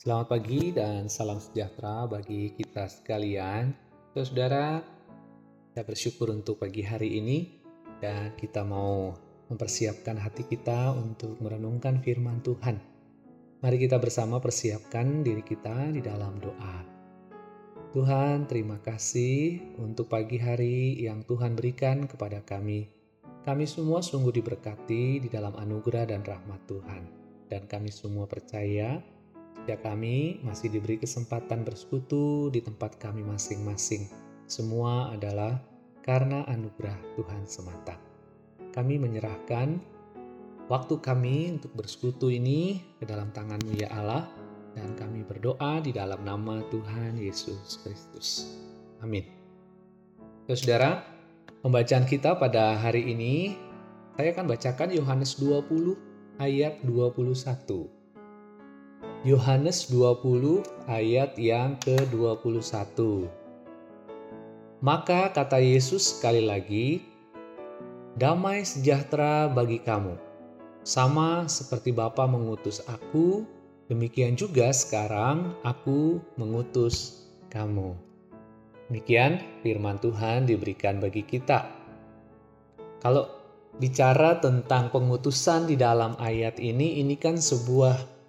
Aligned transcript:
Selamat 0.00 0.32
pagi 0.32 0.72
dan 0.72 1.12
salam 1.12 1.36
sejahtera 1.36 2.08
bagi 2.08 2.56
kita 2.56 2.88
sekalian. 2.88 3.68
Saudara, 4.16 4.80
kita 5.68 5.84
bersyukur 5.84 6.32
untuk 6.32 6.56
pagi 6.56 6.80
hari 6.80 7.20
ini 7.20 7.60
dan 8.00 8.32
kita 8.32 8.64
mau 8.64 9.12
mempersiapkan 9.52 10.16
hati 10.16 10.48
kita 10.48 10.96
untuk 10.96 11.36
merenungkan 11.44 12.00
firman 12.00 12.40
Tuhan. 12.40 12.80
Mari 13.60 13.76
kita 13.76 14.00
bersama 14.00 14.40
persiapkan 14.40 15.20
diri 15.20 15.44
kita 15.44 15.92
di 15.92 16.00
dalam 16.00 16.40
doa. 16.40 16.80
Tuhan, 17.92 18.48
terima 18.48 18.80
kasih 18.80 19.60
untuk 19.84 20.08
pagi 20.08 20.40
hari 20.40 20.96
yang 20.96 21.28
Tuhan 21.28 21.52
berikan 21.52 22.08
kepada 22.08 22.40
kami. 22.40 22.88
Kami 23.44 23.68
semua 23.68 24.00
sungguh 24.00 24.32
diberkati 24.32 25.20
di 25.20 25.28
dalam 25.28 25.52
anugerah 25.60 26.08
dan 26.08 26.24
rahmat 26.24 26.64
Tuhan. 26.64 27.02
Dan 27.52 27.68
kami 27.68 27.92
semua 27.92 28.24
percaya 28.24 29.19
Ya 29.68 29.76
kami 29.76 30.40
masih 30.40 30.72
diberi 30.72 30.96
kesempatan 30.96 31.68
bersekutu 31.68 32.48
di 32.48 32.64
tempat 32.64 32.96
kami 32.96 33.20
masing-masing. 33.20 34.08
Semua 34.48 35.12
adalah 35.12 35.60
karena 36.00 36.48
anugerah 36.48 36.96
Tuhan 37.20 37.44
semata. 37.44 38.00
Kami 38.72 38.96
menyerahkan 38.96 39.76
waktu 40.72 40.94
kami 41.02 41.60
untuk 41.60 41.76
bersekutu 41.76 42.32
ini 42.32 42.80
ke 42.96 43.04
dalam 43.04 43.28
tangan-Mu 43.36 43.76
ya 43.76 43.92
Allah 43.92 44.24
dan 44.72 44.96
kami 44.96 45.26
berdoa 45.26 45.82
di 45.84 45.92
dalam 45.92 46.24
nama 46.24 46.64
Tuhan 46.72 47.20
Yesus 47.20 47.84
Kristus. 47.84 48.56
Amin. 49.04 49.26
Ya, 50.48 50.56
saudara, 50.56 51.04
pembacaan 51.60 52.08
kita 52.08 52.38
pada 52.40 52.80
hari 52.80 53.12
ini 53.12 53.54
saya 54.16 54.32
akan 54.34 54.46
bacakan 54.50 54.88
Yohanes 54.96 55.36
20 55.36 55.96
ayat 56.40 56.80
21. 56.82 57.99
Yohanes 59.20 59.92
20 59.92 60.64
ayat 60.88 61.36
yang 61.36 61.76
ke-21. 61.84 63.28
Maka 64.80 65.28
kata 65.28 65.60
Yesus 65.60 66.16
sekali 66.16 66.40
lagi, 66.40 67.04
damai 68.16 68.64
sejahtera 68.64 69.44
bagi 69.52 69.76
kamu. 69.84 70.16
Sama 70.88 71.44
seperti 71.52 71.92
Bapa 71.92 72.24
mengutus 72.24 72.80
aku, 72.88 73.44
demikian 73.92 74.40
juga 74.40 74.72
sekarang 74.72 75.52
aku 75.68 76.24
mengutus 76.40 77.28
kamu. 77.52 77.92
Demikian 78.88 79.36
firman 79.60 80.00
Tuhan 80.00 80.48
diberikan 80.48 80.96
bagi 80.96 81.28
kita. 81.28 81.68
Kalau 83.04 83.28
bicara 83.76 84.40
tentang 84.40 84.88
pengutusan 84.88 85.68
di 85.68 85.76
dalam 85.76 86.16
ayat 86.16 86.56
ini, 86.56 87.04
ini 87.04 87.20
kan 87.20 87.36
sebuah 87.36 88.19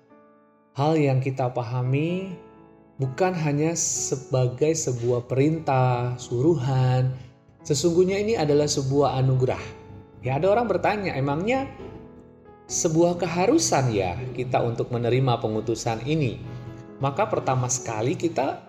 hal 0.72 0.96
yang 0.96 1.20
kita 1.20 1.52
pahami 1.52 2.32
bukan 2.96 3.34
hanya 3.36 3.76
sebagai 3.76 4.72
sebuah 4.72 5.28
perintah, 5.28 6.16
suruhan. 6.16 7.12
Sesungguhnya 7.62 8.18
ini 8.22 8.34
adalah 8.38 8.70
sebuah 8.70 9.20
anugerah. 9.22 9.62
Ya, 10.22 10.38
ada 10.38 10.54
orang 10.54 10.70
bertanya, 10.70 11.18
emangnya 11.18 11.66
sebuah 12.70 13.20
keharusan 13.20 13.92
ya 13.92 14.16
kita 14.38 14.62
untuk 14.62 14.94
menerima 14.94 15.42
pengutusan 15.42 16.06
ini? 16.06 16.38
Maka 17.02 17.26
pertama 17.26 17.66
sekali 17.68 18.14
kita 18.14 18.62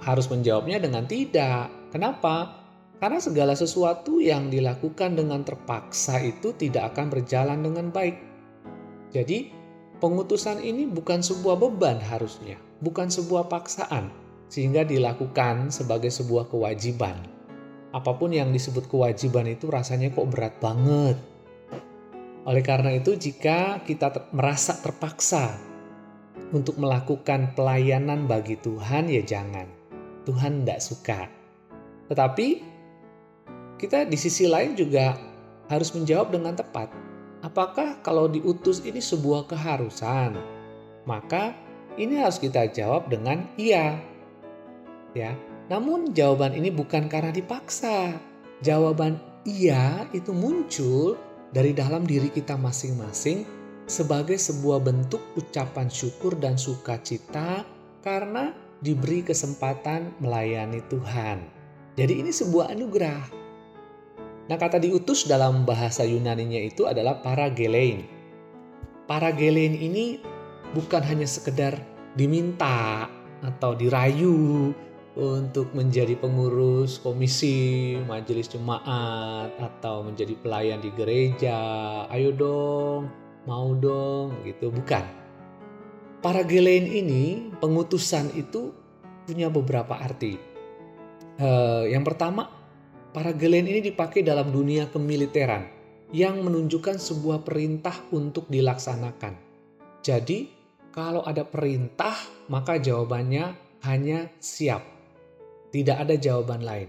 harus 0.00 0.26
menjawabnya 0.32 0.80
dengan 0.80 1.04
tidak. 1.04 1.68
Kenapa? 1.92 2.56
Karena 2.98 3.22
segala 3.22 3.54
sesuatu 3.54 4.18
yang 4.18 4.50
dilakukan 4.50 5.14
dengan 5.14 5.46
terpaksa 5.46 6.18
itu 6.18 6.50
tidak 6.56 6.96
akan 6.96 7.12
berjalan 7.12 7.60
dengan 7.62 7.94
baik. 7.94 8.16
Jadi, 9.14 9.57
Pengutusan 9.98 10.62
ini 10.62 10.86
bukan 10.86 11.26
sebuah 11.26 11.58
beban 11.58 11.98
harusnya, 11.98 12.54
bukan 12.78 13.10
sebuah 13.10 13.50
paksaan, 13.50 14.14
sehingga 14.46 14.86
dilakukan 14.86 15.74
sebagai 15.74 16.14
sebuah 16.14 16.46
kewajiban. 16.46 17.18
Apa 17.90 18.14
pun 18.14 18.30
yang 18.30 18.54
disebut 18.54 18.86
kewajiban 18.86 19.50
itu 19.50 19.66
rasanya 19.66 20.14
kok 20.14 20.30
berat 20.30 20.54
banget. 20.62 21.18
Oleh 22.46 22.62
karena 22.62 22.94
itu, 22.94 23.18
jika 23.18 23.82
kita 23.82 24.14
ter 24.14 24.22
merasa 24.30 24.78
terpaksa 24.78 25.58
untuk 26.54 26.78
melakukan 26.78 27.58
pelayanan 27.58 28.30
bagi 28.30 28.54
Tuhan, 28.54 29.10
ya 29.10 29.26
jangan. 29.26 29.66
Tuhan 30.22 30.62
tidak 30.62 30.78
suka. 30.78 31.20
Tetapi 32.06 32.46
kita 33.82 34.06
di 34.06 34.14
sisi 34.14 34.46
lain 34.46 34.78
juga 34.78 35.18
harus 35.66 35.90
menjawab 35.90 36.30
dengan 36.30 36.54
tepat 36.54 37.07
Apakah 37.38 38.02
kalau 38.02 38.26
diutus 38.26 38.82
ini 38.82 38.98
sebuah 38.98 39.46
keharusan? 39.46 40.34
Maka 41.06 41.54
ini 41.94 42.18
harus 42.18 42.42
kita 42.42 42.66
jawab 42.70 43.06
dengan 43.06 43.46
iya. 43.54 43.98
Ya. 45.14 45.38
Namun 45.70 46.10
jawaban 46.16 46.56
ini 46.56 46.74
bukan 46.74 47.06
karena 47.06 47.30
dipaksa. 47.30 48.18
Jawaban 48.58 49.22
iya 49.46 50.08
itu 50.10 50.34
muncul 50.34 51.14
dari 51.54 51.70
dalam 51.72 52.02
diri 52.04 52.26
kita 52.28 52.58
masing-masing 52.58 53.46
sebagai 53.88 54.36
sebuah 54.36 54.84
bentuk 54.84 55.22
ucapan 55.38 55.88
syukur 55.88 56.36
dan 56.36 56.60
sukacita 56.60 57.64
karena 58.04 58.52
diberi 58.84 59.22
kesempatan 59.22 60.14
melayani 60.22 60.82
Tuhan. 60.90 61.42
Jadi 61.98 62.14
ini 62.22 62.30
sebuah 62.30 62.70
anugerah. 62.74 63.47
Nah, 64.48 64.56
kata 64.56 64.80
diutus 64.80 65.28
dalam 65.28 65.68
bahasa 65.68 66.08
Yunaninya 66.08 66.56
itu 66.64 66.88
adalah 66.88 67.20
paragelein. 67.20 68.08
Paragelein 69.04 69.76
ini 69.76 70.16
bukan 70.72 71.04
hanya 71.04 71.28
sekedar 71.28 71.76
diminta 72.16 73.08
atau 73.44 73.76
dirayu 73.76 74.72
untuk 75.18 75.74
menjadi 75.76 76.14
pengurus 76.16 76.96
komisi 77.02 77.98
majelis 78.08 78.48
jemaat 78.48 79.52
atau 79.60 80.00
menjadi 80.06 80.32
pelayan 80.40 80.80
di 80.80 80.96
gereja. 80.96 81.58
Ayo 82.08 82.32
dong, 82.32 83.12
mau 83.44 83.76
dong, 83.76 84.32
gitu. 84.48 84.72
Bukan. 84.72 85.04
Paragelein 86.24 86.88
ini, 86.88 87.52
pengutusan 87.60 88.32
itu 88.32 88.72
punya 89.28 89.52
beberapa 89.52 89.92
arti. 89.92 90.40
Uh, 91.38 91.86
yang 91.86 92.02
pertama, 92.02 92.57
Paragelen 93.08 93.64
ini 93.64 93.80
dipakai 93.80 94.20
dalam 94.20 94.52
dunia 94.52 94.92
kemiliteran 94.92 95.64
yang 96.12 96.44
menunjukkan 96.44 97.00
sebuah 97.00 97.40
perintah 97.40 97.96
untuk 98.12 98.48
dilaksanakan. 98.52 99.32
Jadi, 100.04 100.48
kalau 100.92 101.24
ada 101.24 101.44
perintah, 101.44 102.16
maka 102.52 102.76
jawabannya 102.76 103.56
hanya 103.88 104.28
siap. 104.40 104.84
Tidak 105.68 105.96
ada 105.96 106.16
jawaban 106.16 106.64
lain. 106.64 106.88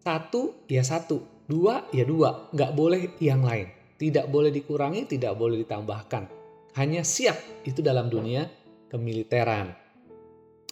Satu, 0.00 0.64
ya 0.68 0.84
satu. 0.84 1.20
Dua, 1.44 1.88
ya 1.92 2.08
dua. 2.08 2.48
Nggak 2.52 2.72
boleh 2.72 3.02
yang 3.20 3.44
lain. 3.44 3.68
Tidak 4.00 4.28
boleh 4.32 4.48
dikurangi, 4.48 5.08
tidak 5.08 5.36
boleh 5.36 5.60
ditambahkan. 5.64 6.28
Hanya 6.76 7.04
siap. 7.04 7.64
Itu 7.64 7.84
dalam 7.84 8.08
dunia 8.08 8.48
kemiliteran. 8.88 9.72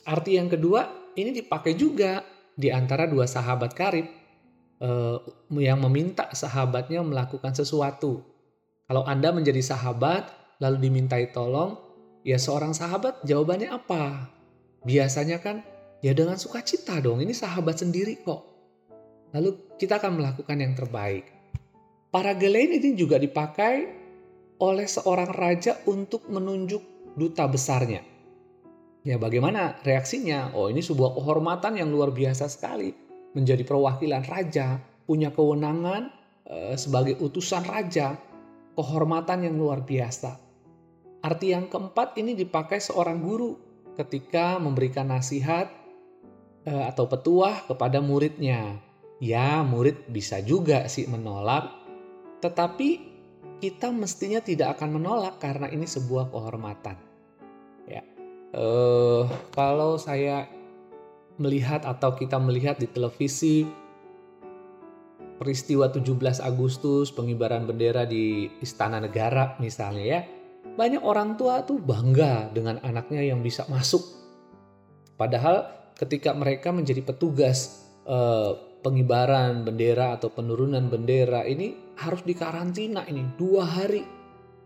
Arti 0.04 0.36
yang 0.36 0.48
kedua, 0.48 1.12
ini 1.16 1.32
dipakai 1.32 1.76
juga 1.76 2.24
di 2.52 2.68
antara 2.72 3.04
dua 3.08 3.28
sahabat 3.28 3.72
karib 3.72 4.21
uh, 4.82 5.18
yang 5.54 5.78
meminta 5.86 6.28
sahabatnya 6.34 7.00
melakukan 7.06 7.54
sesuatu. 7.54 8.26
Kalau 8.90 9.06
Anda 9.06 9.30
menjadi 9.30 9.62
sahabat 9.62 10.28
lalu 10.58 10.90
dimintai 10.90 11.30
tolong, 11.30 11.78
ya 12.26 12.36
seorang 12.36 12.74
sahabat 12.74 13.22
jawabannya 13.22 13.70
apa? 13.70 14.28
Biasanya 14.82 15.38
kan 15.38 15.62
ya 16.02 16.12
dengan 16.12 16.36
sukacita 16.36 16.98
dong, 16.98 17.22
ini 17.22 17.32
sahabat 17.32 17.80
sendiri 17.80 18.20
kok. 18.20 18.42
Lalu 19.32 19.78
kita 19.80 20.02
akan 20.02 20.20
melakukan 20.20 20.58
yang 20.60 20.76
terbaik. 20.76 21.30
Paragelein 22.12 22.76
ini 22.76 22.92
juga 22.92 23.16
dipakai 23.16 24.02
oleh 24.60 24.84
seorang 24.84 25.32
raja 25.32 25.80
untuk 25.88 26.28
menunjuk 26.28 27.16
duta 27.16 27.48
besarnya. 27.48 28.04
Ya 29.02 29.16
bagaimana 29.16 29.80
reaksinya? 29.80 30.52
Oh 30.52 30.68
ini 30.68 30.84
sebuah 30.84 31.16
kehormatan 31.16 31.80
yang 31.80 31.88
luar 31.88 32.12
biasa 32.12 32.46
sekali 32.46 33.11
menjadi 33.32 33.64
perwakilan 33.64 34.24
raja, 34.28 34.80
punya 35.04 35.32
kewenangan 35.32 36.12
e, 36.46 36.76
sebagai 36.76 37.18
utusan 37.20 37.64
raja, 37.64 38.16
kehormatan 38.76 39.48
yang 39.48 39.56
luar 39.56 39.84
biasa. 39.84 40.36
Arti 41.22 41.54
yang 41.54 41.70
keempat 41.70 42.18
ini 42.18 42.34
dipakai 42.34 42.82
seorang 42.82 43.22
guru 43.22 43.54
ketika 43.94 44.56
memberikan 44.56 45.12
nasihat 45.12 45.68
e, 46.64 46.72
atau 46.72 47.08
petuah 47.08 47.64
kepada 47.68 48.00
muridnya. 48.00 48.80
Ya, 49.22 49.62
murid 49.62 50.10
bisa 50.10 50.42
juga 50.42 50.90
sih 50.90 51.06
menolak, 51.06 51.70
tetapi 52.42 53.12
kita 53.62 53.94
mestinya 53.94 54.42
tidak 54.42 54.74
akan 54.74 54.98
menolak 54.98 55.38
karena 55.38 55.70
ini 55.70 55.86
sebuah 55.86 56.34
kehormatan. 56.34 56.98
Ya, 57.86 58.02
eh, 58.50 59.22
kalau 59.54 59.94
saya 60.02 60.50
melihat 61.40 61.84
atau 61.88 62.12
kita 62.16 62.36
melihat 62.36 62.76
di 62.76 62.88
televisi 62.88 63.64
peristiwa 65.42 65.90
17 65.90 66.38
Agustus 66.38 67.10
pengibaran 67.10 67.66
bendera 67.66 68.06
di 68.06 68.46
Istana 68.62 69.02
Negara 69.02 69.58
misalnya 69.58 70.04
ya. 70.04 70.20
Banyak 70.62 71.02
orang 71.02 71.34
tua 71.34 71.66
tuh 71.66 71.82
bangga 71.82 72.48
dengan 72.54 72.78
anaknya 72.80 73.26
yang 73.26 73.42
bisa 73.42 73.66
masuk. 73.66 74.00
Padahal 75.18 75.90
ketika 75.98 76.32
mereka 76.32 76.70
menjadi 76.70 77.02
petugas 77.02 77.90
eh, 78.06 78.52
pengibaran 78.82 79.62
bendera 79.62 80.18
atau 80.18 80.30
penurunan 80.30 80.86
bendera 80.90 81.46
ini 81.46 81.94
harus 81.98 82.22
dikarantina 82.26 83.06
ini 83.06 83.22
dua 83.38 83.66
hari, 83.66 84.02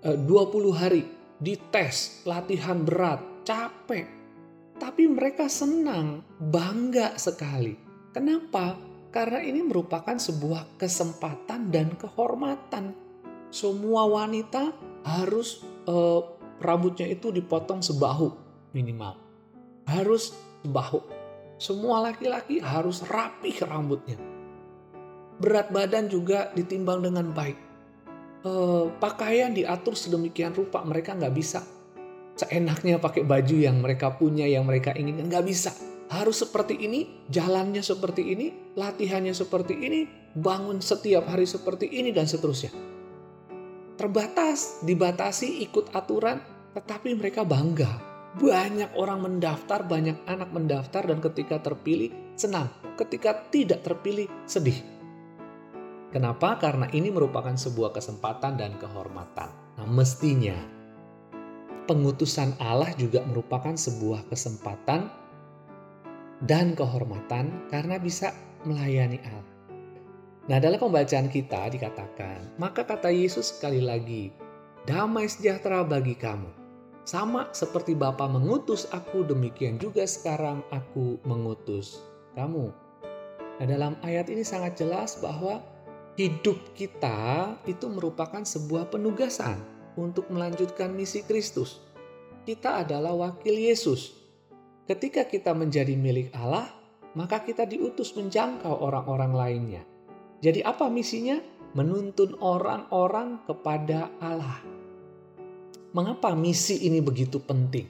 eh, 0.05 0.17
20 0.17 0.73
hari, 0.73 1.03
dites, 1.41 2.25
latihan 2.25 2.81
berat, 2.85 3.21
capek. 3.45 4.16
Tapi 4.77 5.09
mereka 5.09 5.49
senang, 5.49 6.21
bangga 6.37 7.17
sekali. 7.17 7.77
Kenapa? 8.13 8.77
Karena 9.09 9.41
ini 9.41 9.65
merupakan 9.65 10.17
sebuah 10.17 10.77
kesempatan 10.77 11.73
dan 11.73 11.97
kehormatan. 11.97 12.93
Semua 13.49 14.05
wanita 14.05 14.77
harus 15.07 15.65
eh, 15.89 16.21
rambutnya 16.61 17.09
itu 17.09 17.33
dipotong 17.33 17.81
sebahu 17.81 18.29
minimal. 18.77 19.17
Harus 19.89 20.37
sebahu 20.61 21.17
semua 21.57 22.05
laki-laki 22.05 22.61
harus 22.61 23.01
rapi 23.09 23.57
rambutnya. 23.65 24.21
Berat 25.41 25.73
badan 25.73 26.09
juga 26.09 26.53
ditimbang 26.53 27.01
dengan 27.01 27.33
baik. 27.33 27.59
E, 28.45 28.53
pakaian 29.01 29.57
diatur 29.57 29.97
sedemikian 29.97 30.53
rupa 30.53 30.85
mereka 30.85 31.17
nggak 31.17 31.33
bisa 31.33 31.65
seenaknya 32.37 33.01
pakai 33.01 33.25
baju 33.25 33.57
yang 33.57 33.81
mereka 33.81 34.15
punya, 34.15 34.45
yang 34.45 34.69
mereka 34.69 34.93
inginkan. 34.93 35.27
Nggak 35.27 35.47
bisa. 35.49 35.73
Harus 36.07 36.47
seperti 36.47 36.79
ini, 36.79 37.27
jalannya 37.27 37.83
seperti 37.83 38.23
ini, 38.23 38.77
latihannya 38.79 39.35
seperti 39.35 39.75
ini, 39.75 40.07
bangun 40.39 40.79
setiap 40.79 41.27
hari 41.27 41.49
seperti 41.49 41.91
ini, 41.91 42.15
dan 42.15 42.31
seterusnya. 42.31 42.71
Terbatas, 43.99 44.87
dibatasi, 44.87 45.67
ikut 45.67 45.91
aturan, 45.97 46.39
tetapi 46.77 47.17
mereka 47.17 47.43
bangga 47.43 48.17
banyak 48.37 48.93
orang 49.01 49.25
mendaftar, 49.25 49.89
banyak 49.89 50.29
anak 50.29 50.53
mendaftar, 50.53 51.09
dan 51.09 51.25
ketika 51.25 51.57
terpilih 51.65 52.13
senang, 52.37 52.69
ketika 53.01 53.49
tidak 53.49 53.81
terpilih 53.81 54.29
sedih. 54.45 54.77
Kenapa? 56.13 56.61
Karena 56.61 56.87
ini 56.93 57.09
merupakan 57.09 57.57
sebuah 57.57 57.97
kesempatan 57.97 58.61
dan 58.61 58.77
kehormatan. 58.77 59.81
Nah, 59.81 59.89
mestinya 59.89 60.76
pengutusan 61.87 62.59
Allah 62.59 62.91
juga 62.99 63.23
merupakan 63.25 63.73
sebuah 63.73 64.27
kesempatan 64.29 65.09
dan 66.45 66.77
kehormatan 66.77 67.71
karena 67.73 67.97
bisa 67.97 68.35
melayani 68.67 69.23
Allah. 69.25 69.55
Nah, 70.47 70.59
dalam 70.63 70.79
pembacaan 70.79 71.27
kita 71.27 71.71
dikatakan, 71.75 72.59
maka 72.59 72.87
kata 72.87 73.11
Yesus 73.11 73.55
sekali 73.55 73.83
lagi, 73.83 74.31
damai 74.87 75.27
sejahtera 75.27 75.83
bagi 75.83 76.15
kamu 76.15 76.67
sama 77.07 77.47
seperti 77.55 77.95
Bapa 77.95 78.27
mengutus 78.27 78.91
aku, 78.91 79.23
demikian 79.23 79.79
juga 79.79 80.03
sekarang 80.03 80.67
aku 80.75 81.23
mengutus 81.23 82.03
kamu. 82.35 82.75
Nah, 83.63 83.67
dalam 83.67 83.95
ayat 84.03 84.27
ini 84.27 84.43
sangat 84.43 84.75
jelas 84.83 85.15
bahwa 85.23 85.63
hidup 86.19 86.59
kita 86.75 87.55
itu 87.71 87.87
merupakan 87.87 88.43
sebuah 88.43 88.91
penugasan 88.91 89.76
untuk 89.97 90.29
melanjutkan 90.29 90.93
misi 90.93 91.25
Kristus. 91.25 91.81
Kita 92.47 92.87
adalah 92.87 93.17
wakil 93.17 93.57
Yesus. 93.57 94.15
Ketika 94.87 95.27
kita 95.27 95.51
menjadi 95.51 95.99
milik 95.99 96.31
Allah, 96.37 96.71
maka 97.19 97.43
kita 97.43 97.67
diutus 97.67 98.15
menjangkau 98.15 98.71
orang-orang 98.71 99.33
lainnya. 99.35 99.83
Jadi 100.45 100.63
apa 100.63 100.87
misinya? 100.87 101.41
Menuntun 101.75 102.39
orang-orang 102.41 103.45
kepada 103.45 104.09
Allah. 104.23 104.63
Mengapa 105.93 106.33
misi 106.33 106.87
ini 106.87 107.01
begitu 107.05 107.41
penting? 107.41 107.89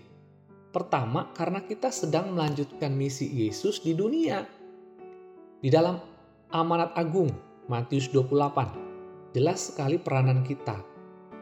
Pertama, 0.74 1.30
karena 1.34 1.62
kita 1.62 1.90
sedang 1.90 2.34
melanjutkan 2.34 2.94
misi 2.94 3.30
Yesus 3.30 3.82
di 3.82 3.94
dunia. 3.94 4.46
Di 5.62 5.68
dalam 5.70 5.98
amanat 6.50 6.94
agung 6.94 7.30
Matius 7.66 8.06
28, 8.14 9.34
jelas 9.34 9.70
sekali 9.70 9.98
peranan 9.98 10.46
kita. 10.46 10.95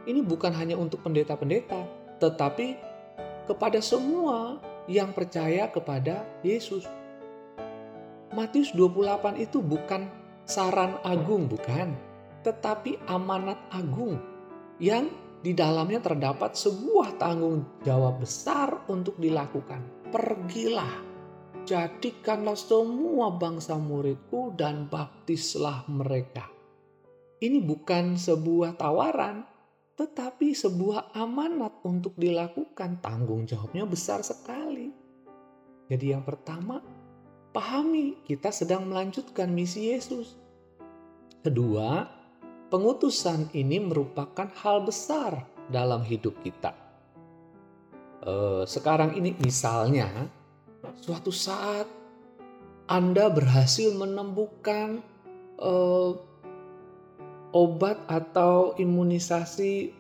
Ini 0.04 0.20
bukan 0.20 0.52
hanya 0.52 0.76
untuk 0.76 1.00
pendeta-pendeta, 1.00 1.88
tetapi 2.20 2.76
kepada 3.48 3.80
semua 3.80 4.60
yang 4.84 5.16
percaya 5.16 5.68
kepada 5.72 6.24
Yesus. 6.44 6.84
Matius 8.36 8.74
28 8.76 9.40
itu 9.40 9.64
bukan 9.64 10.10
saran 10.44 11.00
agung, 11.06 11.48
bukan, 11.48 11.96
tetapi 12.44 13.00
amanat 13.08 13.56
agung 13.72 14.20
yang 14.76 15.08
di 15.40 15.56
dalamnya 15.56 16.00
terdapat 16.00 16.56
sebuah 16.56 17.20
tanggung 17.20 17.64
jawab 17.84 18.20
besar 18.20 18.84
untuk 18.88 19.16
dilakukan. 19.16 20.08
Pergilah, 20.12 21.00
jadikanlah 21.64 22.56
semua 22.56 23.32
bangsa 23.32 23.76
muridku 23.76 24.52
dan 24.56 24.88
baptislah 24.88 25.84
mereka. 25.88 26.48
Ini 27.40 27.60
bukan 27.60 28.16
sebuah 28.16 28.80
tawaran, 28.80 29.53
tetapi 29.94 30.54
sebuah 30.54 31.14
amanat 31.14 31.82
untuk 31.86 32.18
dilakukan. 32.18 32.98
Tanggung 32.98 33.46
jawabnya 33.46 33.86
besar 33.86 34.26
sekali. 34.26 34.90
Jadi 35.86 36.10
yang 36.10 36.26
pertama, 36.26 36.82
pahami 37.54 38.18
kita 38.26 38.50
sedang 38.50 38.90
melanjutkan 38.90 39.46
misi 39.54 39.94
Yesus. 39.94 40.34
Kedua, 41.44 42.08
pengutusan 42.72 43.54
ini 43.54 43.78
merupakan 43.78 44.50
hal 44.64 44.82
besar 44.82 45.46
dalam 45.70 46.02
hidup 46.02 46.34
kita. 46.42 46.74
Uh, 48.24 48.64
sekarang 48.64 49.14
ini 49.14 49.36
misalnya, 49.38 50.08
suatu 50.98 51.28
saat 51.28 51.84
Anda 52.88 53.28
berhasil 53.28 53.92
menemukan 53.92 55.04
uh, 55.60 56.16
obat 57.54 58.02
atau 58.10 58.74
imunisasi 58.74 59.94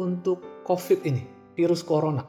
untuk 0.00 0.64
COVID 0.64 1.04
ini, 1.04 1.22
virus 1.52 1.84
corona. 1.84 2.24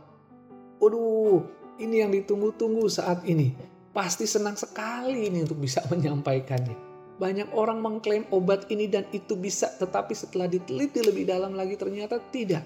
Waduh, 0.84 1.44
ini 1.80 2.04
yang 2.04 2.12
ditunggu-tunggu 2.12 2.86
saat 2.92 3.24
ini. 3.24 3.56
Pasti 3.96 4.28
senang 4.28 4.60
sekali 4.60 5.32
ini 5.32 5.48
untuk 5.48 5.64
bisa 5.64 5.82
menyampaikannya. 5.92 6.92
Banyak 7.20 7.52
orang 7.52 7.84
mengklaim 7.84 8.24
obat 8.32 8.68
ini 8.72 8.88
dan 8.88 9.08
itu 9.12 9.36
bisa, 9.36 9.68
tetapi 9.76 10.16
setelah 10.16 10.48
diteliti 10.48 11.04
lebih 11.04 11.28
dalam 11.28 11.52
lagi 11.56 11.76
ternyata 11.76 12.20
tidak. 12.32 12.64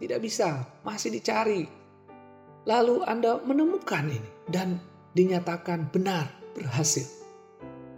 Tidak 0.00 0.16
bisa, 0.16 0.64
masih 0.80 1.12
dicari. 1.12 1.68
Lalu 2.64 3.04
Anda 3.04 3.42
menemukan 3.44 4.08
ini 4.08 4.30
dan 4.48 4.80
dinyatakan 5.12 5.92
benar, 5.92 6.32
berhasil. 6.56 7.21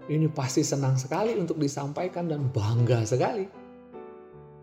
Ini 0.04 0.28
pasti 0.28 0.60
senang 0.60 1.00
sekali 1.00 1.32
untuk 1.32 1.56
disampaikan 1.56 2.28
dan 2.28 2.52
bangga 2.52 3.08
sekali. 3.08 3.48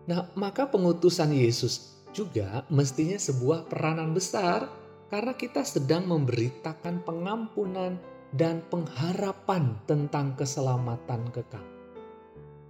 Nah, 0.06 0.30
maka 0.38 0.70
pengutusan 0.70 1.34
Yesus 1.34 2.02
juga 2.14 2.62
mestinya 2.70 3.18
sebuah 3.18 3.66
peranan 3.66 4.14
besar 4.14 4.70
karena 5.10 5.34
kita 5.34 5.66
sedang 5.66 6.06
memberitakan 6.06 7.02
pengampunan 7.02 7.98
dan 8.32 8.62
pengharapan 8.70 9.76
tentang 9.84 10.38
keselamatan 10.38 11.26
kekal. 11.34 11.64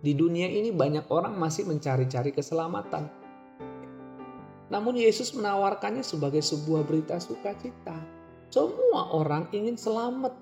Di 0.02 0.19
dunia 0.19 0.50
ini 0.50 0.75
banyak 0.75 1.07
orang 1.14 1.38
masih 1.38 1.62
mencari-cari 1.69 2.35
keselamatan. 2.35 3.07
Namun 4.73 4.99
Yesus 4.99 5.31
menawarkannya 5.37 6.02
sebagai 6.02 6.43
sebuah 6.43 6.83
berita 6.83 7.21
sukacita. 7.23 7.95
Semua 8.50 9.14
orang 9.14 9.47
ingin 9.55 9.79
selamat, 9.79 10.35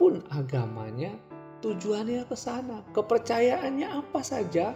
apa 0.00 0.08
pun 0.08 0.24
agamanya, 0.32 1.12
tujuannya 1.60 2.24
ke 2.24 2.32
sana. 2.32 2.80
Kepercayaannya 2.96 3.84
apa 3.84 4.24
saja, 4.24 4.72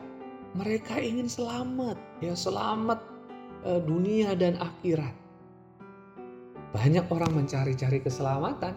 mereka 0.52 1.00
ingin 1.00 1.32
selamat, 1.32 1.96
ya 2.20 2.36
selamat 2.36 3.00
eh, 3.64 3.80
dunia 3.80 4.36
dan 4.36 4.60
akhirat. 4.60 5.16
Banyak 6.76 7.08
orang 7.08 7.40
mencari-cari 7.40 8.04
keselamatan, 8.04 8.76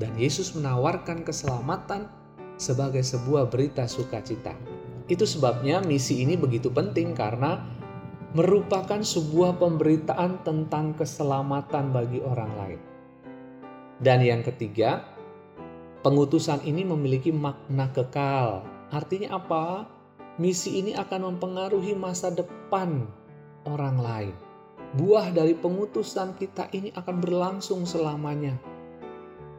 dan 0.00 0.12
Yesus 0.16 0.56
menawarkan 0.56 1.20
keselamatan 1.20 2.08
sebagai 2.56 3.04
sebuah 3.04 3.52
berita 3.52 3.84
sukacita. 3.84 4.56
Itu 5.04 5.28
sebabnya 5.28 5.84
misi 5.84 6.24
ini 6.24 6.40
begitu 6.40 6.72
penting 6.72 7.12
karena 7.12 7.60
merupakan 8.32 9.04
sebuah 9.04 9.60
pemberitaan 9.60 10.48
tentang 10.48 10.96
keselamatan 10.96 11.92
bagi 11.92 12.24
orang 12.24 12.52
lain. 12.56 12.80
Dan 14.00 14.24
yang 14.24 14.40
ketiga, 14.40 15.17
pengutusan 16.04 16.62
ini 16.64 16.82
memiliki 16.86 17.34
makna 17.34 17.90
kekal. 17.90 18.64
Artinya 18.92 19.36
apa? 19.38 19.84
Misi 20.38 20.78
ini 20.78 20.94
akan 20.94 21.34
mempengaruhi 21.34 21.98
masa 21.98 22.30
depan 22.30 23.06
orang 23.66 23.96
lain. 23.98 24.34
Buah 24.94 25.34
dari 25.34 25.52
pengutusan 25.52 26.38
kita 26.38 26.70
ini 26.72 26.94
akan 26.94 27.16
berlangsung 27.20 27.84
selamanya 27.84 28.56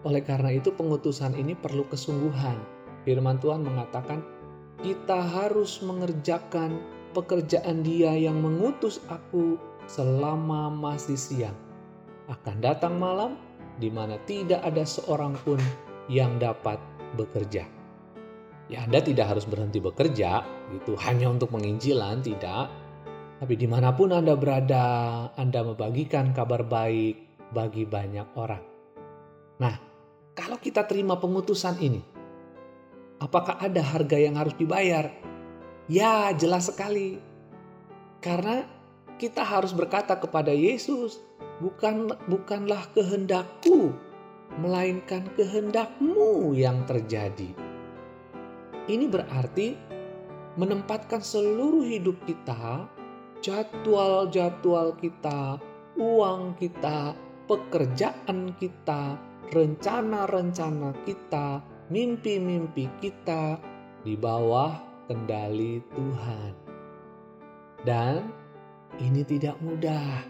oleh 0.07 0.23
karena 0.23 0.55
itu 0.55 0.71
pengutusan 0.71 1.35
ini 1.35 1.55
perlu 1.55 1.83
kesungguhan. 1.91 2.55
Firman 3.03 3.39
Tuhan 3.43 3.67
mengatakan 3.67 4.23
kita 4.79 5.19
harus 5.19 5.83
mengerjakan 5.83 6.79
pekerjaan 7.11 7.83
dia 7.83 8.15
yang 8.15 8.39
mengutus 8.39 9.03
aku 9.11 9.59
selama 9.91 10.71
masih 10.71 11.19
siang. 11.19 11.57
Akan 12.31 12.63
datang 12.63 12.95
malam 12.95 13.35
di 13.81 13.91
mana 13.91 14.15
tidak 14.23 14.63
ada 14.63 14.87
seorang 14.87 15.35
pun 15.43 15.59
yang 16.09 16.41
dapat 16.41 16.81
bekerja. 17.15 17.63
Ya 18.69 18.85
Anda 18.85 19.01
tidak 19.01 19.33
harus 19.33 19.45
berhenti 19.49 19.81
bekerja, 19.81 20.45
itu 20.73 20.93
hanya 21.05 21.29
untuk 21.29 21.49
menginjilan, 21.53 22.21
tidak. 22.21 22.69
Tapi 23.39 23.53
di 23.55 23.65
mana 23.65 23.95
pun 23.95 24.13
Anda 24.13 24.37
berada, 24.37 24.85
Anda 25.33 25.63
membagikan 25.63 26.35
kabar 26.35 26.65
baik 26.65 27.49
bagi 27.49 27.87
banyak 27.87 28.27
orang. 28.37 28.63
Nah, 29.57 29.75
kalau 30.37 30.61
kita 30.61 30.85
terima 30.85 31.17
pengutusan 31.17 31.81
ini, 31.81 32.01
apakah 33.17 33.57
ada 33.57 33.81
harga 33.81 34.17
yang 34.21 34.37
harus 34.37 34.53
dibayar? 34.53 35.09
Ya, 35.89 36.29
jelas 36.37 36.69
sekali. 36.69 37.17
Karena 38.21 38.67
kita 39.17 39.41
harus 39.41 39.73
berkata 39.73 40.13
kepada 40.15 40.53
Yesus, 40.53 41.17
bukan 41.57 42.13
bukanlah 42.29 42.85
kehendakku, 42.93 43.97
melainkan 44.57 45.29
kehendakmu 45.37 46.57
yang 46.57 46.81
terjadi. 46.89 47.53
Ini 48.89 49.05
berarti 49.05 49.77
menempatkan 50.57 51.21
seluruh 51.21 51.85
hidup 51.85 52.17
kita, 52.25 52.89
jadwal-jadwal 53.45 54.97
kita, 54.97 55.61
uang 55.99 56.57
kita, 56.57 57.13
pekerjaan 57.45 58.57
kita, 58.57 59.15
rencana-rencana 59.53 60.97
kita, 61.05 61.61
mimpi-mimpi 61.93 62.89
kita 62.97 63.61
di 64.01 64.17
bawah 64.17 64.73
kendali 65.05 65.81
Tuhan. 65.93 66.53
Dan 67.85 68.29
ini 68.99 69.23
tidak 69.23 69.55
mudah 69.63 70.21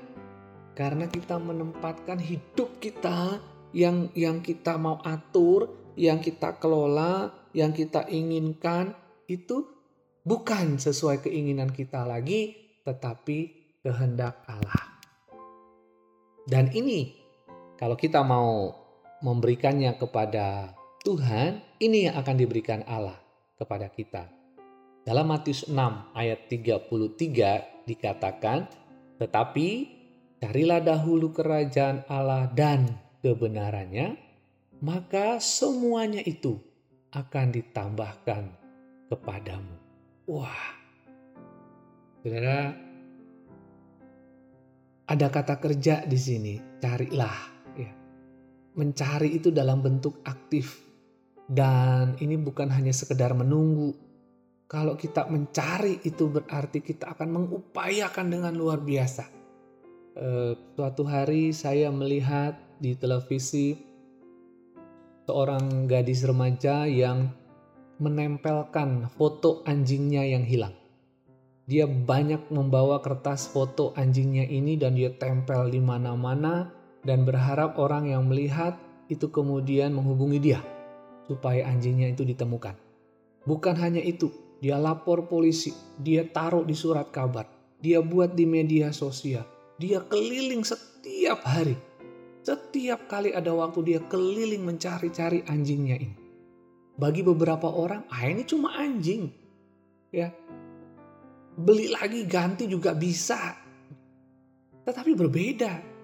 karena 0.78 1.10
kita 1.10 1.36
menempatkan 1.36 2.22
hidup 2.22 2.80
kita 2.80 3.42
yang 3.76 4.10
yang 4.18 4.42
kita 4.42 4.78
mau 4.78 4.98
atur, 5.06 5.94
yang 5.94 6.22
kita 6.22 6.58
kelola, 6.58 7.34
yang 7.54 7.74
kita 7.74 8.10
inginkan 8.10 8.94
itu 9.30 9.66
bukan 10.26 10.82
sesuai 10.82 11.26
keinginan 11.26 11.70
kita 11.70 12.06
lagi, 12.06 12.58
tetapi 12.86 13.38
kehendak 13.86 14.42
Allah. 14.50 14.86
Dan 16.50 16.74
ini 16.74 17.14
kalau 17.78 17.94
kita 17.94 18.26
mau 18.26 18.74
memberikannya 19.22 19.96
kepada 19.96 20.74
Tuhan, 21.06 21.80
ini 21.80 22.10
yang 22.10 22.16
akan 22.20 22.36
diberikan 22.36 22.84
Allah 22.90 23.16
kepada 23.56 23.88
kita. 23.88 24.28
Dalam 25.06 25.32
Matius 25.32 25.66
6 25.70 26.12
ayat 26.12 26.52
33 26.52 27.86
dikatakan, 27.88 28.68
"Tetapi 29.16 29.68
carilah 30.44 30.84
dahulu 30.84 31.32
kerajaan 31.32 32.04
Allah 32.12 32.52
dan 32.52 33.09
kebenarannya, 33.20 34.18
maka 34.84 35.40
semuanya 35.44 36.24
itu 36.24 36.60
akan 37.12 37.54
ditambahkan 37.54 38.44
kepadamu." 39.12 39.76
Wah. 40.30 40.66
Saudara, 42.20 42.76
ada 45.10 45.28
kata 45.32 45.56
kerja 45.58 46.06
di 46.06 46.20
sini, 46.20 46.54
carilah 46.78 47.38
ya. 47.74 47.92
Mencari 48.78 49.34
itu 49.34 49.50
dalam 49.50 49.82
bentuk 49.82 50.22
aktif 50.28 50.86
dan 51.50 52.14
ini 52.22 52.38
bukan 52.38 52.70
hanya 52.70 52.94
sekedar 52.94 53.34
menunggu 53.34 54.10
kalau 54.70 54.94
kita 54.94 55.26
mencari 55.26 55.98
itu 56.06 56.30
berarti 56.30 56.86
kita 56.86 57.18
akan 57.18 57.42
mengupayakan 57.42 58.30
dengan 58.30 58.54
luar 58.54 58.78
biasa. 58.78 59.26
E, 60.14 60.54
suatu 60.78 61.10
hari 61.10 61.50
saya 61.50 61.90
melihat 61.90 62.54
di 62.80 62.96
televisi 62.96 63.76
seorang 65.28 65.86
gadis 65.86 66.26
remaja 66.26 66.88
yang 66.90 67.30
menempelkan 68.00 69.12
foto 69.14 69.62
anjingnya 69.68 70.24
yang 70.26 70.48
hilang. 70.48 70.74
Dia 71.70 71.86
banyak 71.86 72.50
membawa 72.50 72.98
kertas 73.04 73.46
foto 73.46 73.94
anjingnya 73.94 74.48
ini 74.48 74.74
dan 74.74 74.98
dia 74.98 75.14
tempel 75.14 75.70
di 75.70 75.78
mana-mana 75.78 76.74
dan 77.06 77.28
berharap 77.28 77.78
orang 77.78 78.10
yang 78.10 78.26
melihat 78.26 78.80
itu 79.06 79.30
kemudian 79.30 79.94
menghubungi 79.94 80.40
dia 80.42 80.60
supaya 81.30 81.70
anjingnya 81.70 82.10
itu 82.10 82.26
ditemukan. 82.26 82.74
Bukan 83.46 83.76
hanya 83.78 84.02
itu, 84.02 84.34
dia 84.58 84.82
lapor 84.82 85.30
polisi, 85.30 85.70
dia 86.02 86.26
taruh 86.26 86.66
di 86.66 86.74
surat 86.74 87.14
kabar, 87.14 87.46
dia 87.78 88.02
buat 88.02 88.34
di 88.34 88.50
media 88.50 88.90
sosial, 88.90 89.46
dia 89.78 90.02
keliling 90.10 90.66
setiap 90.66 91.46
hari. 91.46 91.89
Setiap 92.44 93.12
kali 93.12 93.36
ada 93.36 93.52
waktu 93.52 93.80
dia 93.84 94.00
keliling 94.08 94.64
mencari-cari 94.64 95.44
anjingnya 95.46 95.98
ini. 96.00 96.18
Bagi 97.00 97.24
beberapa 97.24 97.68
orang, 97.72 98.08
ah 98.12 98.24
ini 98.28 98.44
cuma 98.44 98.76
anjing. 98.76 99.32
Ya. 100.12 100.32
Beli 101.60 101.92
lagi 101.92 102.24
ganti 102.24 102.68
juga 102.68 102.96
bisa. 102.96 103.56
Tetapi 104.88 105.12
berbeda 105.16 106.00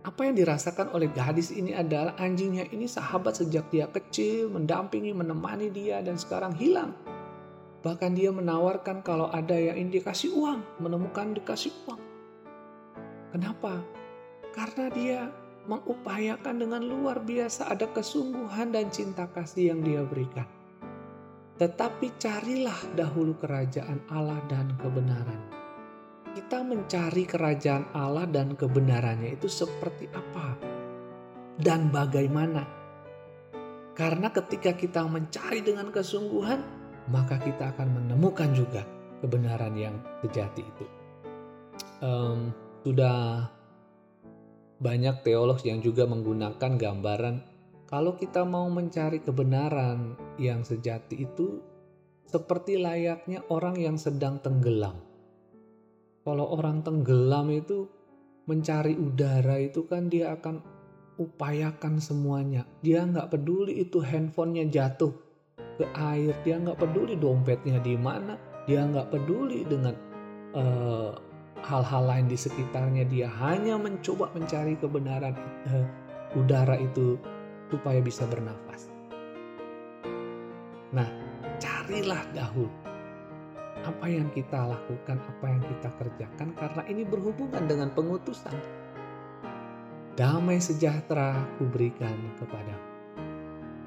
apa 0.00 0.24
yang 0.24 0.32
dirasakan 0.32 0.96
oleh 0.96 1.12
gadis 1.12 1.52
ini 1.52 1.76
adalah 1.76 2.16
anjingnya 2.16 2.64
ini 2.72 2.88
sahabat 2.88 3.36
sejak 3.36 3.68
dia 3.68 3.84
kecil, 3.84 4.48
mendampingi, 4.48 5.12
menemani 5.12 5.68
dia 5.68 6.00
dan 6.00 6.16
sekarang 6.16 6.56
hilang. 6.56 6.96
Bahkan 7.84 8.16
dia 8.16 8.32
menawarkan 8.32 9.04
kalau 9.04 9.28
ada 9.28 9.52
yang 9.56 9.76
ini 9.76 10.00
dikasih 10.00 10.32
uang, 10.32 10.60
menemukan 10.80 11.36
dikasih 11.36 11.72
uang. 11.84 12.00
Kenapa? 13.36 13.99
Karena 14.50 14.86
dia 14.90 15.20
mengupayakan 15.68 16.56
dengan 16.56 16.82
luar 16.82 17.22
biasa 17.22 17.70
ada 17.70 17.86
kesungguhan 17.90 18.74
dan 18.74 18.90
cinta 18.90 19.30
kasih 19.30 19.76
yang 19.76 19.80
dia 19.86 20.02
berikan. 20.02 20.48
Tetapi 21.60 22.16
carilah 22.16 22.80
dahulu 22.96 23.36
kerajaan 23.36 24.00
Allah 24.08 24.40
dan 24.48 24.74
kebenaran 24.80 25.60
kita 26.30 26.62
mencari 26.62 27.26
kerajaan 27.26 27.90
Allah 27.90 28.26
dan 28.30 28.54
kebenarannya 28.54 29.34
itu 29.34 29.50
seperti 29.50 30.06
apa 30.14 30.54
dan 31.58 31.90
bagaimana. 31.90 32.62
Karena 33.98 34.30
ketika 34.32 34.72
kita 34.72 35.04
mencari 35.04 35.60
dengan 35.60 35.90
kesungguhan, 35.90 36.62
maka 37.10 37.36
kita 37.42 37.74
akan 37.74 37.88
menemukan 38.00 38.48
juga 38.54 38.86
kebenaran 39.20 39.74
yang 39.76 39.96
sejati 40.24 40.62
itu. 40.62 40.86
Um, 42.00 42.54
sudah 42.80 43.44
banyak 44.80 45.22
teolog 45.22 45.60
yang 45.62 45.84
juga 45.84 46.08
menggunakan 46.08 46.72
gambaran 46.80 47.36
kalau 47.86 48.16
kita 48.16 48.42
mau 48.48 48.66
mencari 48.72 49.20
kebenaran 49.20 50.16
yang 50.40 50.64
sejati 50.64 51.28
itu 51.28 51.60
seperti 52.26 52.80
layaknya 52.80 53.44
orang 53.52 53.76
yang 53.76 54.00
sedang 54.00 54.40
tenggelam 54.40 54.96
kalau 56.24 56.56
orang 56.56 56.84
tenggelam 56.84 57.48
itu 57.52 57.88
mencari 58.44 58.98
udara 58.98 59.62
itu 59.62 59.86
kan 59.86 60.10
dia 60.10 60.34
akan 60.34 60.60
upayakan 61.20 62.00
semuanya. 62.00 62.64
Dia 62.80 63.04
nggak 63.04 63.30
peduli 63.30 63.84
itu 63.84 64.00
handphonenya 64.00 64.66
jatuh 64.72 65.12
ke 65.76 65.84
air, 65.92 66.32
dia 66.42 66.56
nggak 66.56 66.80
peduli 66.80 67.14
dompetnya 67.16 67.78
di 67.80 67.94
mana, 67.94 68.36
dia 68.64 68.84
nggak 68.84 69.12
peduli 69.12 69.64
dengan 69.68 69.94
eh, 70.56 71.12
hal-hal 71.64 72.02
lain 72.08 72.26
di 72.28 72.38
sekitarnya. 72.38 73.04
Dia 73.08 73.28
hanya 73.42 73.76
mencoba 73.76 74.30
mencari 74.32 74.76
kebenaran 74.78 75.34
uh, 75.70 75.86
udara 76.38 76.78
itu 76.78 77.18
supaya 77.70 77.98
bisa 78.02 78.26
bernafas. 78.26 78.90
Nah, 80.90 81.06
carilah 81.62 82.22
dahulu 82.34 82.70
apa 83.80 84.06
yang 84.12 84.28
kita 84.36 84.76
lakukan, 84.76 85.16
apa 85.16 85.46
yang 85.48 85.62
kita 85.64 85.88
kerjakan, 85.96 86.48
karena 86.52 86.82
ini 86.88 87.02
berhubungan 87.06 87.64
dengan 87.64 87.88
pengutusan. 87.96 88.52
Damai 90.18 90.60
sejahtera 90.60 91.48
kuberikan 91.56 92.12
kepada 92.36 92.76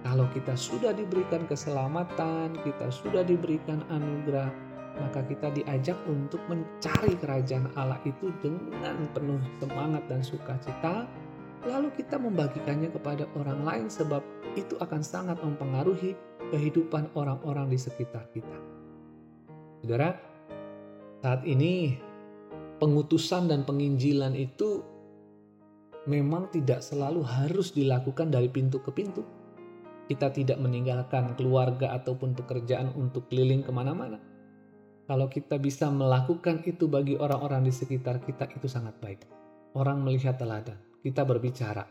Kalau 0.03 0.27
kita 0.35 0.57
sudah 0.57 0.91
diberikan 0.91 1.47
keselamatan, 1.47 2.59
kita 2.65 2.91
sudah 2.91 3.23
diberikan 3.23 3.85
anugerah, 3.87 4.51
maka 4.99 5.25
kita 5.25 5.49
diajak 5.49 5.97
untuk 6.05 6.39
mencari 6.45 7.17
kerajaan 7.17 7.73
Allah 7.73 7.97
itu 8.05 8.29
dengan 8.45 9.09
penuh 9.13 9.41
semangat 9.57 10.05
dan 10.05 10.21
sukacita, 10.21 11.09
lalu 11.65 11.89
kita 11.97 12.21
membagikannya 12.21 12.93
kepada 12.93 13.25
orang 13.33 13.65
lain 13.65 13.87
sebab 13.89 14.21
itu 14.53 14.77
akan 14.77 15.01
sangat 15.01 15.41
mempengaruhi 15.41 16.13
kehidupan 16.53 17.09
orang-orang 17.17 17.73
di 17.73 17.79
sekitar 17.81 18.29
kita. 18.29 18.57
Saudara, 19.81 20.13
saat 21.25 21.41
ini 21.49 21.97
pengutusan 22.77 23.49
dan 23.49 23.65
penginjilan 23.65 24.37
itu 24.37 24.83
memang 26.05 26.51
tidak 26.51 26.83
selalu 26.83 27.23
harus 27.23 27.71
dilakukan 27.71 28.29
dari 28.29 28.51
pintu 28.51 28.83
ke 28.83 28.91
pintu. 28.91 29.23
Kita 30.03 30.35
tidak 30.35 30.59
meninggalkan 30.59 31.31
keluarga 31.39 31.95
ataupun 31.95 32.35
pekerjaan 32.35 32.91
untuk 32.99 33.31
keliling 33.31 33.63
ke 33.63 33.71
mana-mana. 33.71 34.19
Kalau 35.03 35.27
kita 35.27 35.59
bisa 35.59 35.91
melakukan 35.91 36.63
itu 36.63 36.87
bagi 36.87 37.19
orang-orang 37.19 37.67
di 37.67 37.73
sekitar 37.75 38.23
kita, 38.23 38.47
itu 38.55 38.71
sangat 38.71 38.95
baik. 39.03 39.27
Orang 39.75 40.07
melihat 40.07 40.39
teladan, 40.39 40.79
kita 41.03 41.27
berbicara, 41.27 41.83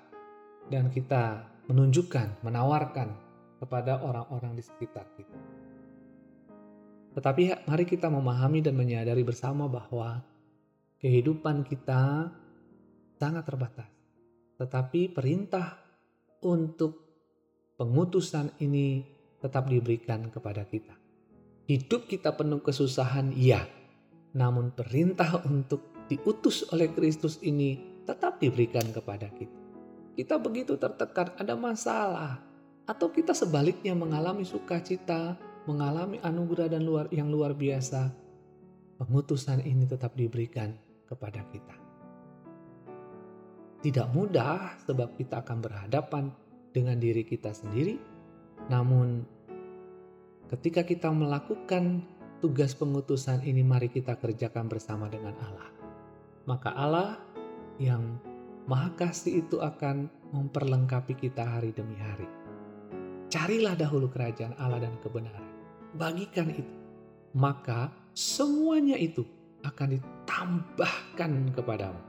dan 0.73 0.88
kita 0.88 1.45
menunjukkan, 1.69 2.40
menawarkan 2.40 3.12
kepada 3.61 4.00
orang-orang 4.00 4.57
di 4.57 4.64
sekitar 4.64 5.04
kita. 5.12 5.38
Tetapi 7.12 7.69
mari 7.69 7.85
kita 7.85 8.09
memahami 8.09 8.64
dan 8.64 8.73
menyadari 8.73 9.21
bersama 9.21 9.69
bahwa 9.69 10.25
kehidupan 10.97 11.69
kita 11.69 12.33
sangat 13.21 13.45
terbatas. 13.45 13.90
Tetapi 14.57 15.12
perintah 15.12 15.76
untuk 16.40 17.02
pengutusan 17.76 18.57
ini 18.64 19.04
tetap 19.37 19.69
diberikan 19.69 20.33
kepada 20.33 20.64
kita. 20.64 21.01
Hidup 21.71 22.11
kita 22.11 22.35
penuh 22.35 22.59
kesusahan, 22.59 23.31
ya. 23.38 23.62
Namun 24.35 24.75
perintah 24.75 25.42
untuk 25.47 26.07
diutus 26.11 26.66
oleh 26.75 26.90
Kristus 26.90 27.38
ini 27.45 28.02
tetap 28.02 28.42
diberikan 28.42 28.85
kepada 28.90 29.31
kita. 29.31 29.59
Kita 30.19 30.37
begitu 30.42 30.75
tertekan, 30.76 31.33
ada 31.38 31.54
masalah. 31.54 32.42
Atau 32.83 33.14
kita 33.14 33.31
sebaliknya 33.31 33.95
mengalami 33.95 34.42
sukacita, 34.42 35.38
mengalami 35.71 36.19
anugerah 36.19 36.66
dan 36.66 36.83
luar 36.83 37.07
yang 37.14 37.31
luar 37.31 37.54
biasa. 37.54 38.11
Pengutusan 38.99 39.62
ini 39.62 39.87
tetap 39.87 40.19
diberikan 40.19 40.75
kepada 41.07 41.47
kita. 41.47 41.76
Tidak 43.83 44.14
mudah 44.14 44.78
sebab 44.83 45.14
kita 45.19 45.42
akan 45.42 45.59
berhadapan 45.59 46.31
dengan 46.71 46.99
diri 46.99 47.26
kita 47.26 47.50
sendiri, 47.50 47.99
namun 48.71 49.26
Ketika 50.51 50.83
kita 50.83 51.13
melakukan 51.13 52.03
tugas 52.43 52.75
pengutusan 52.75 53.47
ini, 53.47 53.63
mari 53.63 53.87
kita 53.87 54.19
kerjakan 54.19 54.67
bersama 54.67 55.07
dengan 55.07 55.37
Allah. 55.39 55.71
Maka 56.49 56.75
Allah 56.75 57.21
yang 57.79 58.19
Maha 58.67 58.95
Kasih 58.95 59.43
itu 59.47 59.59
akan 59.59 60.11
memperlengkapi 60.35 61.15
kita 61.19 61.43
hari 61.43 61.75
demi 61.75 61.99
hari. 61.99 62.27
Carilah 63.31 63.75
dahulu 63.75 64.11
kerajaan 64.11 64.55
Allah 64.59 64.87
dan 64.87 64.95
kebenaran. 65.01 65.47
Bagikan 65.97 66.53
itu. 66.53 66.77
Maka 67.33 67.89
semuanya 68.13 68.95
itu 69.01 69.25
akan 69.65 69.99
ditambahkan 69.99 71.33
kepadamu. 71.57 72.01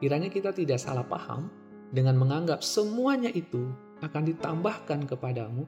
Kiranya 0.00 0.28
kita 0.28 0.52
tidak 0.52 0.80
salah 0.80 1.04
paham 1.04 1.48
dengan 1.90 2.16
menganggap 2.16 2.62
semuanya 2.62 3.28
itu 3.34 3.72
akan 4.00 4.32
ditambahkan 4.32 5.04
kepadamu 5.10 5.64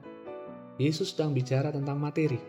Yesus 0.81 1.13
sedang 1.13 1.37
bicara 1.37 1.69
tentang 1.69 2.01
materi. 2.01 2.41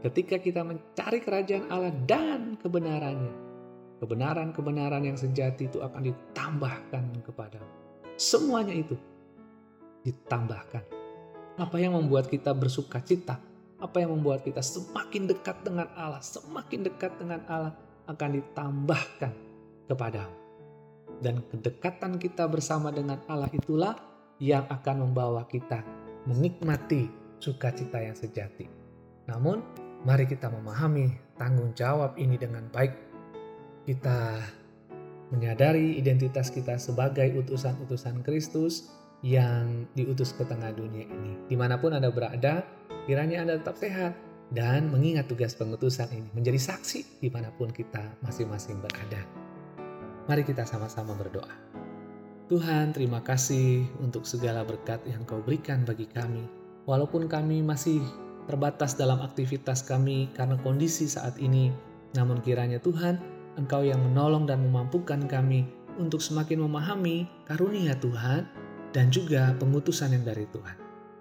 Ketika 0.00 0.40
kita 0.40 0.66
mencari 0.66 1.22
kerajaan 1.22 1.70
Allah 1.70 1.94
dan 2.08 2.56
kebenarannya, 2.58 3.34
kebenaran-kebenaran 4.02 5.04
yang 5.04 5.14
sejati 5.14 5.68
itu 5.68 5.78
akan 5.78 6.10
ditambahkan 6.10 7.04
kepada 7.22 7.60
semuanya 8.16 8.74
itu 8.74 8.96
ditambahkan. 10.02 10.82
Apa 11.60 11.76
yang 11.76 11.94
membuat 11.94 12.32
kita 12.32 12.56
bersuka 12.56 12.98
cita? 13.04 13.36
Apa 13.76 14.00
yang 14.00 14.16
membuat 14.16 14.42
kita 14.42 14.64
semakin 14.64 15.28
dekat 15.28 15.60
dengan 15.62 15.86
Allah, 15.92 16.24
semakin 16.24 16.88
dekat 16.88 17.12
dengan 17.20 17.44
Allah 17.46 17.76
akan 18.08 18.28
ditambahkan 18.40 19.32
kepadamu. 19.86 20.36
Dan 21.20 21.44
kedekatan 21.46 22.16
kita 22.16 22.48
bersama 22.48 22.88
dengan 22.88 23.20
Allah 23.28 23.52
itulah 23.52 23.92
yang 24.40 24.64
akan 24.72 25.04
membawa 25.04 25.44
kita 25.44 25.84
menikmati 26.28 27.08
sukacita 27.40 28.00
yang 28.00 28.16
sejati. 28.16 28.68
Namun, 29.28 29.62
mari 30.04 30.28
kita 30.28 30.52
memahami 30.52 31.36
tanggung 31.40 31.72
jawab 31.72 32.16
ini 32.20 32.36
dengan 32.36 32.68
baik. 32.68 32.92
Kita 33.88 34.40
menyadari 35.30 35.96
identitas 35.96 36.50
kita 36.50 36.76
sebagai 36.76 37.30
utusan-utusan 37.38 38.26
Kristus 38.26 38.90
yang 39.22 39.86
diutus 39.94 40.34
ke 40.34 40.42
tengah 40.44 40.74
dunia 40.74 41.06
ini. 41.06 41.36
Di 41.46 41.56
mana 41.56 41.78
pun 41.78 41.94
Anda 41.94 42.10
berada, 42.10 42.66
kiranya 43.06 43.46
Anda 43.46 43.60
tetap 43.60 43.78
sehat 43.78 44.12
dan 44.50 44.90
mengingat 44.90 45.30
tugas 45.30 45.54
pengutusan 45.54 46.10
ini 46.10 46.28
menjadi 46.34 46.58
saksi 46.58 47.22
di 47.22 47.28
mana 47.30 47.54
pun 47.54 47.70
kita 47.70 48.18
masing-masing 48.26 48.82
berada. 48.82 49.22
Mari 50.26 50.42
kita 50.42 50.66
sama-sama 50.66 51.14
berdoa. 51.14 51.69
Tuhan, 52.50 52.90
terima 52.90 53.22
kasih 53.22 53.86
untuk 54.02 54.26
segala 54.26 54.66
berkat 54.66 54.98
yang 55.06 55.22
Kau 55.22 55.38
berikan 55.38 55.86
bagi 55.86 56.10
kami. 56.10 56.42
Walaupun 56.82 57.30
kami 57.30 57.62
masih 57.62 58.02
terbatas 58.50 58.98
dalam 58.98 59.22
aktivitas 59.22 59.86
kami 59.86 60.26
karena 60.34 60.58
kondisi 60.58 61.06
saat 61.06 61.38
ini, 61.38 61.70
namun 62.18 62.42
kiranya 62.42 62.82
Tuhan, 62.82 63.22
Engkau 63.54 63.86
yang 63.86 64.02
menolong 64.02 64.50
dan 64.50 64.66
memampukan 64.66 65.30
kami 65.30 65.62
untuk 65.94 66.18
semakin 66.18 66.66
memahami 66.66 67.30
karunia 67.46 67.94
Tuhan 68.02 68.50
dan 68.90 69.14
juga 69.14 69.54
pengutusan 69.62 70.10
yang 70.10 70.26
dari 70.26 70.42
Tuhan. 70.50 70.74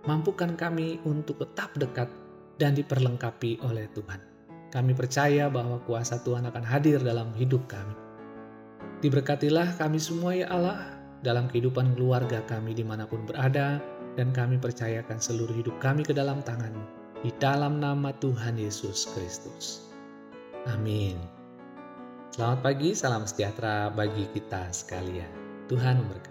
Mampukan 0.09 0.57
kami 0.57 0.97
untuk 1.05 1.45
tetap 1.45 1.77
dekat 1.77 2.09
dan 2.57 2.73
diperlengkapi 2.73 3.61
oleh 3.69 3.85
Tuhan. 3.93 4.17
Kami 4.73 4.97
percaya 4.97 5.45
bahwa 5.45 5.77
kuasa 5.85 6.25
Tuhan 6.25 6.49
akan 6.49 6.65
hadir 6.65 6.97
dalam 7.05 7.29
hidup 7.37 7.69
kami. 7.69 7.93
Diberkatilah 9.05 9.77
kami 9.77 10.01
semua 10.01 10.33
ya 10.33 10.49
Allah, 10.49 10.98
dalam 11.25 11.51
kehidupan 11.51 11.95
keluarga 11.99 12.39
kami 12.47 12.71
di 12.71 12.83
mana 12.83 13.03
pun 13.03 13.23
berada, 13.27 13.79
dan 14.15 14.31
kami 14.35 14.59
percayakan 14.59 15.19
seluruh 15.19 15.55
hidup 15.55 15.75
kami 15.79 16.03
ke 16.03 16.11
dalam 16.11 16.43
tanganmu, 16.43 16.83
di 17.23 17.31
dalam 17.39 17.79
nama 17.79 18.11
Tuhan 18.19 18.59
Yesus 18.59 19.07
Kristus. 19.15 19.87
Amin. 20.67 21.19
Selamat 22.29 22.59
pagi, 22.61 22.93
salam 22.93 23.25
sejahtera 23.25 23.91
bagi 23.91 24.27
kita 24.31 24.69
sekalian. 24.71 25.31
Tuhan 25.67 26.03
memberkati. 26.03 26.28